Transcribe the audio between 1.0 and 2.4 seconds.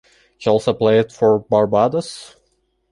for Barbados.